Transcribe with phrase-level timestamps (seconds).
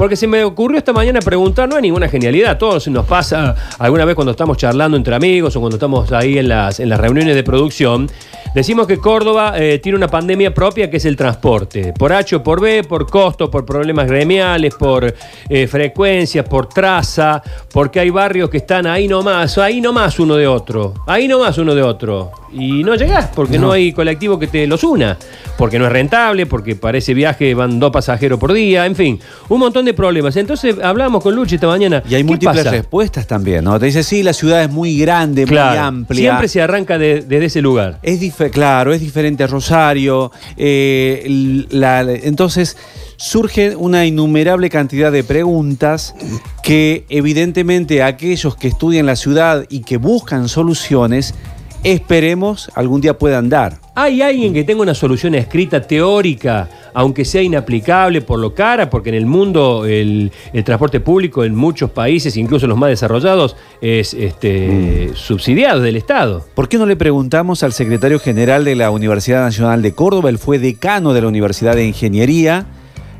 [0.00, 4.06] Porque se me ocurrió esta mañana preguntar, no hay ninguna genialidad, todos nos pasa alguna
[4.06, 7.34] vez cuando estamos charlando entre amigos o cuando estamos ahí en las, en las reuniones
[7.34, 8.10] de producción,
[8.54, 12.42] decimos que Córdoba eh, tiene una pandemia propia que es el transporte, por H o
[12.42, 15.14] por B, por costo, por problemas gremiales, por
[15.50, 20.46] eh, frecuencias, por traza, porque hay barrios que están ahí nomás, ahí nomás uno de
[20.46, 22.32] otro, ahí nomás uno de otro.
[22.52, 23.70] Y no llegás porque no.
[23.70, 25.16] hay colectivo que te los una,
[25.56, 29.20] porque no es rentable, porque para ese viaje van dos pasajeros por día, en fin,
[29.48, 30.36] un montón de problemas.
[30.36, 32.02] Entonces hablamos con Luchi esta mañana.
[32.08, 32.70] Y hay ¿qué múltiples pasa?
[32.70, 33.78] respuestas también, ¿no?
[33.78, 36.20] Te dice, sí, la ciudad es muy grande, muy amplia.
[36.30, 37.98] siempre se arranca de- desde ese lugar.
[38.02, 40.30] Es claro, es diferente a Rosario.
[40.56, 42.76] eh, la- entonces
[43.16, 46.14] surge una innumerable cantidad de preguntas
[46.62, 51.34] que evidentemente aquellos que estudian la ciudad y que buscan soluciones,
[51.82, 53.78] esperemos algún día puedan dar.
[53.94, 58.88] ¿Hay alguien que tenga una solución escrita teórica, aunque sea inaplicable por lo cara?
[58.88, 63.56] Porque en el mundo el, el transporte público en muchos países, incluso los más desarrollados,
[63.80, 66.46] es este, subsidiado del Estado.
[66.54, 70.30] ¿Por qué no le preguntamos al secretario general de la Universidad Nacional de Córdoba?
[70.30, 72.66] Él fue decano de la Universidad de Ingeniería.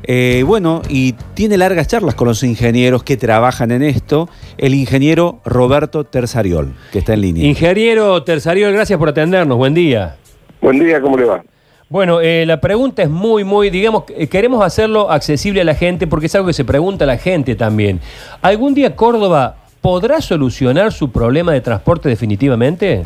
[0.03, 4.29] Eh, bueno, y tiene largas charlas con los ingenieros que trabajan en esto.
[4.57, 7.45] El ingeniero Roberto Tersariol, que está en línea.
[7.45, 9.57] Ingeniero Tersariol, gracias por atendernos.
[9.57, 10.15] Buen día.
[10.61, 11.43] Buen día, ¿cómo le va?
[11.89, 16.07] Bueno, eh, la pregunta es muy, muy, digamos, eh, queremos hacerlo accesible a la gente
[16.07, 17.99] porque es algo que se pregunta a la gente también.
[18.41, 23.03] ¿Algún día Córdoba podrá solucionar su problema de transporte definitivamente?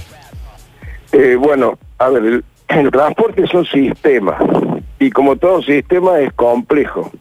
[1.11, 4.37] Eh, bueno, a ver, el, el transporte es un sistema
[4.99, 7.11] y como todo sistema es complejo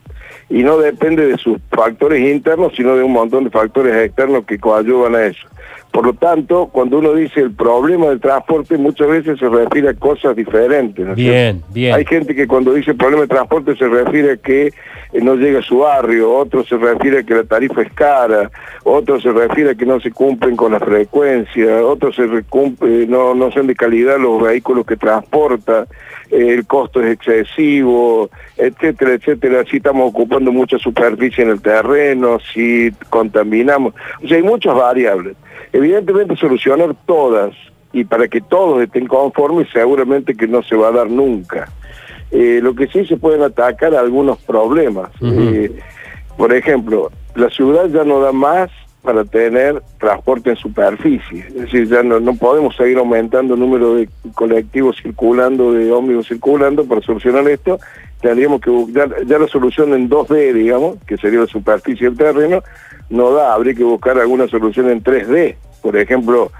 [0.49, 4.59] y no depende de sus factores internos, sino de un montón de factores externos que
[4.59, 5.47] coadyuvan a eso.
[5.95, 9.95] Por lo tanto, cuando uno dice el problema del transporte, muchas veces se refiere a
[9.95, 11.07] cosas diferentes.
[11.07, 11.95] ¿no es Bien, bien.
[11.95, 14.73] Hay gente que cuando dice problema de transporte se refiere a que eh,
[15.23, 18.51] no llega a su barrio, otro se refiere a que la tarifa es cara,
[18.83, 23.33] otro se refiere a que no se cumplen con la frecuencia, otro se recumple, no,
[23.37, 25.87] no son de calidad los vehículos que transporta,
[26.29, 29.63] eh, el costo es excesivo, etcétera, etcétera.
[29.71, 33.95] Si estamos ocupando mucha superficie en el terreno, si contaminamos.
[34.25, 35.37] O sea, hay muchas variables.
[35.73, 37.55] Evidentemente solucionar todas
[37.93, 41.71] y para que todos estén conformes seguramente que no se va a dar nunca.
[42.31, 45.11] Eh, lo que sí se pueden atacar algunos problemas.
[45.23, 45.71] Eh,
[46.37, 48.71] por ejemplo, la ciudad ya no da más
[49.05, 51.47] para tener transporte en superficie.
[51.49, 56.29] Es decir, ya no, no podemos seguir aumentando el número de colectivos circulando, de ómnibus
[56.29, 57.79] circulando para solucionar esto.
[58.23, 62.63] Tendríamos que buscar, ya la solución en 2D, digamos, que sería la superficie del terreno,
[63.11, 65.57] no da, habría que buscar alguna solución en 3D.
[65.83, 66.51] Por ejemplo,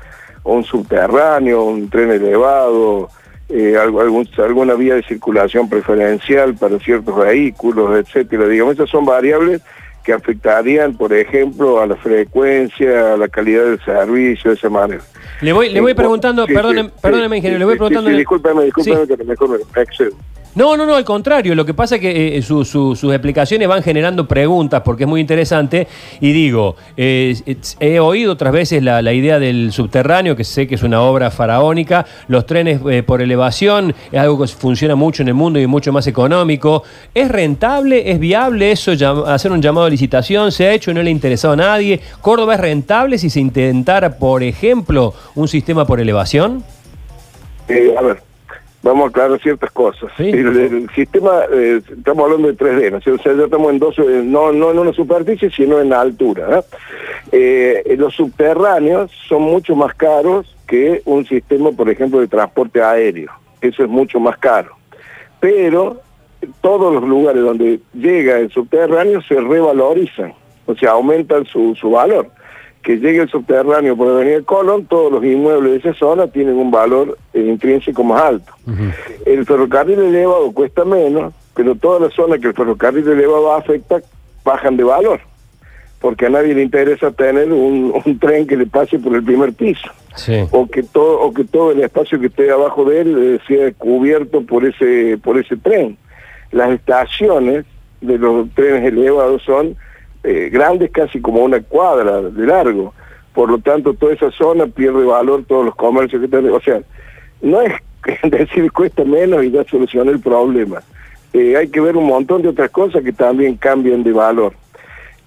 [0.45, 3.09] un subterráneo, un tren elevado,
[3.49, 8.47] eh, alguna vía de circulación preferencial para ciertos vehículos, etcétera.
[8.49, 9.63] Digamos, esas son variables
[10.05, 15.03] que afectarían, por ejemplo, a la frecuencia, a la calidad del servicio, de esa manera.
[15.41, 18.11] Le voy, le voy preguntando, sí, perdóneme, sí, perdóneme, ingeniero, sí, le voy preguntando.
[18.11, 20.13] sí, discúlpeme, discúlpeme, que mejor me excedo.
[20.57, 21.55] No, no, no, al contrario.
[21.57, 25.09] Lo que pasa es que eh, su- su- sus explicaciones van generando preguntas porque es
[25.09, 25.89] muy interesante.
[26.21, 27.35] Y digo, eh,
[27.81, 32.07] he oído otras veces la, idea del subterráneo, que sé que es una obra faraónica.
[32.29, 35.93] Los trenes eh, por elevación es algo que funciona mucho en el mundo y mucho
[35.93, 36.85] más económico.
[37.13, 38.11] ¿Es rentable?
[38.13, 38.93] ¿Es viable eso?
[39.27, 40.53] hacer un llamado a licitación.
[40.53, 42.01] ¿Se ha hecho y no le ha interesado a nadie?
[42.21, 46.63] ¿Córdoba es rentable si se intentara, por ejemplo, un sistema por elevación?
[47.69, 48.23] Eh, a ver,
[48.85, 50.13] vamos a aclarar ciertas cosas.
[50.17, 50.29] Sí.
[50.29, 52.99] El, el sistema, eh, estamos hablando de 3D, ¿no?
[52.99, 56.03] O sea, ya estamos en dos, eh, no, no en una superficie, sino en la
[56.03, 56.49] altura.
[56.49, 56.65] ¿no?
[57.33, 63.33] Eh, los subterráneos son mucho más caros que un sistema, por ejemplo, de transporte aéreo.
[63.63, 64.77] Eso es mucho más caro.
[65.41, 66.03] Pero
[66.61, 70.35] todos los lugares donde llega el subterráneo se revalorizan,
[70.67, 72.31] o sea, aumentan su, su valor.
[72.85, 76.71] Que llegue el subterráneo por Avenida Colón, todos los inmuebles de esa zona tienen un
[76.71, 78.53] valor eh, intrínseco más alto.
[79.25, 84.03] El ferrocarril elevado cuesta menos, pero todas las zonas que el ferrocarril elevado afecta
[84.45, 85.21] bajan de valor,
[85.99, 89.55] porque a nadie le interesa tener un, un tren que le pase por el primer
[89.55, 90.45] piso Sí.
[90.53, 93.73] o que todo o que todo el espacio que esté abajo de él eh, sea
[93.73, 95.97] cubierto por ese por ese tren.
[96.53, 97.65] Las estaciones
[98.01, 99.75] de los trenes elevados son
[100.25, 102.95] eh, grandes, casi como una cuadra de largo.
[103.35, 106.51] Por lo tanto, toda esa zona pierde valor, todos los comercios que tienen.
[106.53, 106.81] O sea,
[107.43, 107.73] no es
[108.23, 110.83] decir cuesta menos y ya soluciona el problema.
[111.33, 114.53] Eh, hay que ver un montón de otras cosas que también cambian de valor.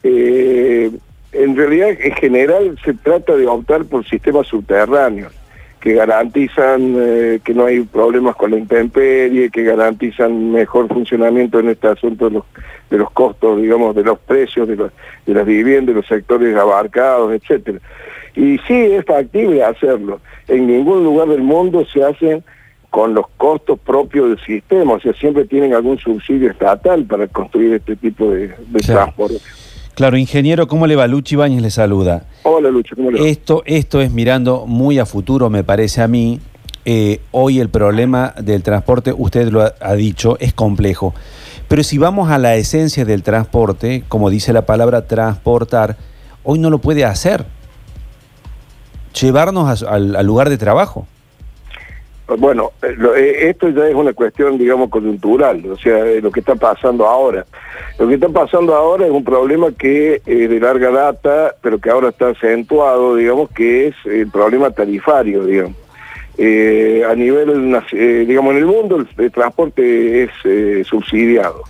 [0.04, 0.90] Eh,
[1.34, 5.34] en realidad, en general, se trata de optar por sistemas subterráneos.
[5.80, 11.70] Que garantizan eh, que no hay problemas con la intemperie, que garantizan mejor funcionamiento en
[11.70, 12.44] este asunto de los,
[12.90, 17.34] de los costos, digamos, de los precios de, de las viviendas, de los sectores abarcados,
[17.34, 17.80] etcétera.
[18.36, 20.20] Y sí, es factible hacerlo.
[20.48, 22.44] En ningún lugar del mundo se hacen
[22.90, 27.74] con los costos propios del sistema, o sea, siempre tienen algún subsidio estatal para construir
[27.74, 28.54] este tipo de,
[28.86, 29.38] transporte.
[29.98, 31.08] Claro, ingeniero, ¿cómo le va?
[31.08, 32.28] Luchi Bañez le saluda.
[32.44, 33.28] Hola Luchi, ¿cómo le va?
[33.28, 36.40] Esto, esto es mirando muy a futuro, me parece a mí.
[36.86, 41.16] Eh, hoy el problema del transporte, usted lo ha, dicho, es complejo.
[41.68, 45.98] Pero si vamos a la esencia del transporte, como dice la palabra transportar,
[46.44, 47.48] hoy no lo puede hacer.
[49.20, 51.08] Llevarnos al lugar de trabajo.
[52.36, 56.56] Bueno, eh, eh, esto ya es una cuestión, digamos, coyuntural, o sea, lo que está
[56.56, 57.46] pasando ahora.
[57.98, 61.90] Lo que está pasando ahora es un problema que es de larga data, pero que
[61.90, 65.78] ahora está acentuado, digamos, que es el problema tarifario, digamos.
[66.38, 67.74] Eh, a nivel,
[68.28, 71.64] digamos, en el mundo el, transporte es subsidiado.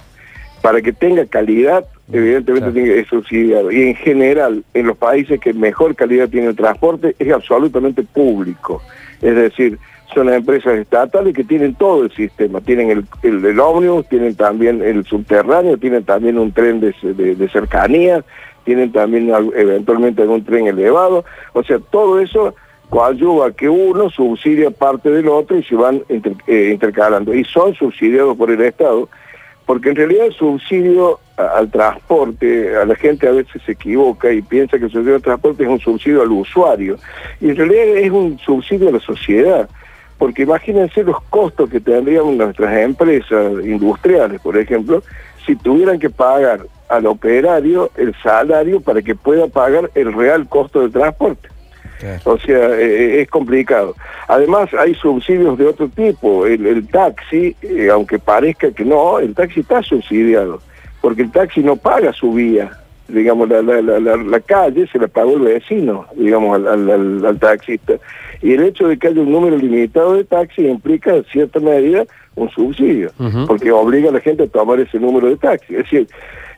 [0.63, 3.71] Para que tenga calidad, evidentemente ser subsidiado.
[3.71, 8.81] Y en general, en los países que mejor calidad tiene el transporte, es absolutamente público.
[9.21, 9.77] Es decir,
[10.13, 15.03] son empresas estatales que tienen todo el sistema, tienen el, el, ómnibus, tienen también el
[15.05, 18.23] subterráneo, tienen también un tren de, de, cercanía,
[18.63, 22.55] tienen también eventualmente algún tren elevado, o sea, todo eso
[22.89, 28.37] coadyuva que uno subsidia parte del otro y se van eh, intercalando, y son subsidiados
[28.37, 29.09] por el Estado,
[29.65, 34.41] porque en realidad el subsidio al transporte, a la gente a veces se equivoca y
[34.41, 36.97] piensa que el subsidio al transporte es un subsidio al usuario,
[37.41, 39.69] y en realidad es un subsidio a la sociedad
[40.17, 45.03] porque imagínense los costos que tendrían nuestras empresas industriales, por ejemplo,
[45.45, 50.81] si tuvieran que pagar al operario el salario para que pueda pagar el real costo
[50.81, 51.49] del transporte.
[52.25, 53.95] O sea, eh, es complicado.
[54.27, 56.45] Además, hay subsidios de otro tipo.
[56.45, 60.61] El, taxi, eh, aunque parezca que no, el taxi está subsidiado,
[61.01, 62.71] porque el taxi no paga su vía
[63.07, 67.93] digamos, la, la, la, la, calle se la pagó el vecino, digamos, al, al, taxista.
[68.41, 72.05] Y el hecho de que haya un número limitado de taxis implica, en cierta medida,
[72.35, 73.11] un subsidio,
[73.47, 75.71] porque obliga a la gente a tomar ese número de taxis.
[75.71, 76.07] Es decir,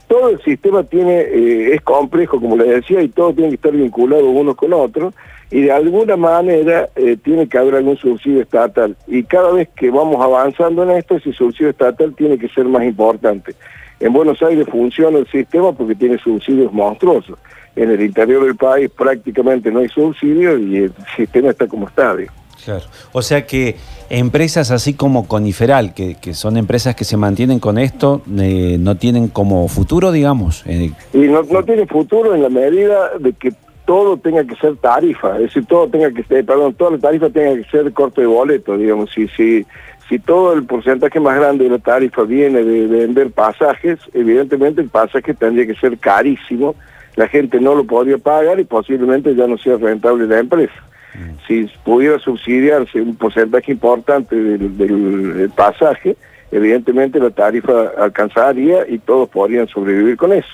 [0.09, 3.71] todo el sistema tiene eh, es complejo, como le decía, y todo tiene que estar
[3.71, 5.13] vinculado uno con otro,
[5.51, 8.95] y de alguna manera eh, tiene que haber algún subsidio estatal.
[9.07, 12.83] Y cada vez que vamos avanzando en esto, ese subsidio estatal tiene que ser más
[12.83, 13.55] importante.
[13.99, 17.37] En Buenos Aires funciona el sistema porque tiene subsidios monstruosos.
[17.75, 22.15] En el interior del país prácticamente no hay subsidios y el sistema está como está.
[22.63, 22.83] Claro.
[23.11, 23.77] O sea que
[24.09, 29.27] empresas así como Coniferal, que, son empresas que se mantienen con esto, eh, no tienen
[29.27, 30.63] como futuro, digamos.
[30.65, 30.91] Eh.
[31.13, 33.53] Y no, no tiene futuro en la medida de que
[33.89, 37.27] todo tenga que ser tarifa, es decir, todo tenga que ser, perdón, toda la tarifa
[37.31, 39.65] tenga que ser corte de boleto, digamos, si, si,
[40.09, 44.89] si todo el porcentaje más grande de la tarifa viene de, vender pasajes, evidentemente el
[44.89, 46.75] pasaje tendría que ser carísimo,
[47.15, 50.73] la gente no lo podría pagar y posiblemente ya no sea rentable la empresa.
[51.13, 51.47] Mm.
[51.47, 56.17] Si pudiera subsidiarse un porcentaje importante del, pasaje,
[56.51, 60.49] evidentemente la tarifa alcanzaría y todos podrían sobrevivir con eso.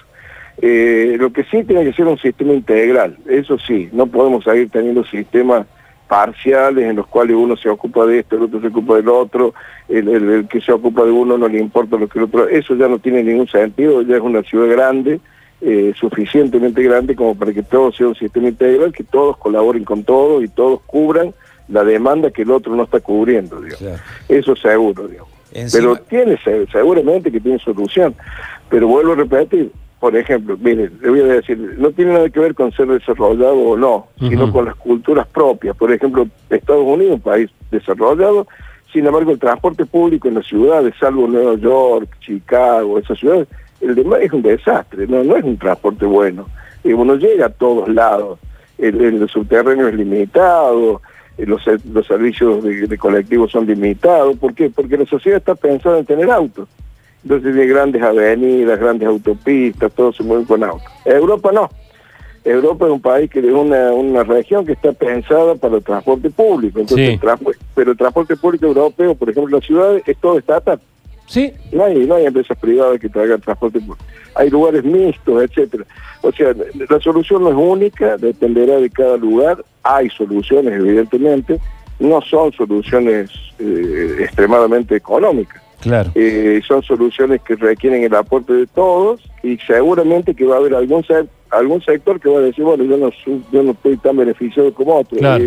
[0.62, 4.70] Eh, lo que sí tiene que ser un sistema integral, eso sí, no podemos seguir
[4.70, 5.66] teniendo sistemas
[6.08, 9.54] parciales en los cuales uno se ocupa de esto, el otro se ocupa del otro,
[9.90, 12.88] el, que se ocupa de uno no le importa lo que el otro, eso ya
[12.88, 15.20] no tiene ningún sentido, ya es una ciudad grande,
[15.62, 20.04] eh, suficientemente grande como para que todo sea un sistema integral, que todos colaboren con
[20.04, 21.34] todos y todos cubran
[21.68, 24.00] la demanda que el otro no está cubriendo, digamos.
[24.30, 25.32] Eso seguro, digamos.
[25.72, 26.38] Pero tiene,
[26.72, 28.14] seguramente que tiene solución,
[28.70, 29.72] pero vuelvo a repetir,
[30.06, 33.58] por ejemplo, mire, le voy a decir, no tiene nada que ver con ser desarrollado
[33.58, 35.76] o no, sino con las culturas propias.
[35.76, 38.46] Por ejemplo, Estados Unidos, un país desarrollado,
[38.94, 43.48] sin embargo, el transporte público en las ciudades, salvo Nueva York, Chicago, esas ciudades,
[43.82, 46.48] el demás es un desastre, no, no es un transporte bueno.
[46.84, 48.38] Y uno llega a todos lados,
[48.78, 51.02] el, subterráneo es limitado,
[51.36, 54.38] los, los servicios de, de colectivos son limitados.
[54.38, 54.70] ¿Por qué?
[54.70, 56.70] Porque la sociedad está pensada en tener autos.
[57.26, 60.88] Entonces hay grandes avenidas, grandes autopistas, todo se mueve con autos.
[61.04, 61.70] Europa no.
[62.44, 66.30] Europa es un país que es una, una región que está pensada para el transporte
[66.30, 66.80] público.
[66.80, 67.20] Entonces,
[67.74, 70.80] pero el transporte público europeo, por ejemplo, las ciudades, es todo estatal.
[71.26, 71.52] Sí.
[71.72, 74.06] No hay, no hay empresas privadas que traigan transporte público.
[74.36, 75.84] Hay lugares mixtos, etcétera.
[76.22, 76.54] O sea,
[76.88, 79.66] la solución no es única, dependerá de cada lugar.
[79.82, 81.60] Hay soluciones, evidentemente.
[81.98, 85.65] No son soluciones eh, extremadamente económicas.
[85.82, 86.12] Claro.
[86.16, 90.76] Eh, son soluciones que requieren el aporte de todos y seguramente que va a haber
[90.76, 91.04] algún
[91.52, 93.10] algún sector que va a decir, bueno, yo no,
[93.52, 95.18] yo no estoy tan beneficiado como otro.
[95.18, 95.46] Claro.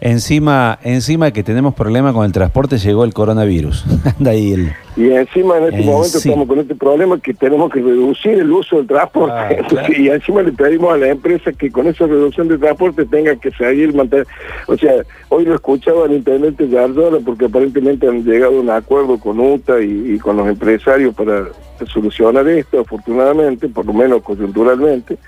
[0.00, 3.84] Encima, encima que tenemos problemas con el transporte, llegó el coronavirus.
[4.18, 4.72] Anda ahí el.
[4.96, 6.28] Y encima en este En momento sí.
[6.28, 9.34] estamos con este problema que tenemos que reducir el uso del transporte.
[9.34, 13.36] Ah, Y encima le pedimos a la empresa que con esa reducción de transporte tenga
[13.36, 14.26] que seguir mantener.
[14.66, 14.92] O sea,
[15.28, 19.80] hoy lo escuchaba el intendente Gardora porque aparentemente han llegado a un acuerdo con UTA
[19.80, 21.46] y, y con los empresarios para
[21.86, 25.18] solucionar esto, afortunadamente, por lo menos coyunturalmente.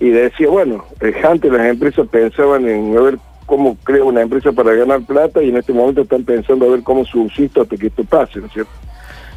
[0.00, 3.18] Y decía, bueno, eh, antes las empresas pensaban en a ver
[3.54, 6.82] cómo creo una empresa para ganar plata y en este momento están pensando a ver
[6.82, 8.72] cómo subsisto hasta que esto pase, ¿no es cierto?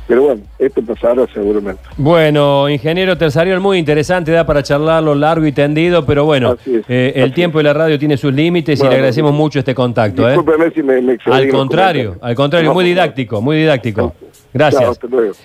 [0.08, 1.84] Pero bueno, esto pasará seguramente.
[1.98, 7.14] Bueno, ingeniero Tersariol, muy interesante, da para charlarlo largo y tendido, pero bueno, es, eh,
[7.18, 10.28] el tiempo de la radio tiene sus límites y le agradecemos mucho este contacto.
[10.28, 10.32] ¿eh?
[10.32, 14.16] Discúlpeme si me, me Al contrario, al contrario, muy didáctico, muy didáctico.
[14.52, 14.90] Gracias.
[14.90, 15.34] hasta luego.